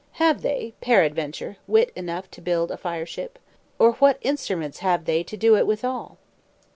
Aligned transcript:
Have 0.13 0.41
they, 0.41 0.73
peradventure, 0.81 1.57
wit 1.67 1.91
enough 1.95 2.31
to 2.31 2.41
build 2.41 2.71
a 2.71 2.77
fire 2.77 3.05
ship? 3.05 3.37
Or 3.77 3.91
what 3.97 4.17
instruments 4.23 4.79
have 4.79 5.05
they 5.05 5.21
to 5.21 5.37
do 5.37 5.55
it 5.55 5.67
withal?'" 5.67 6.17